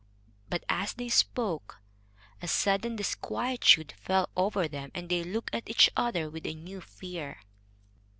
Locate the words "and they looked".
4.95-5.53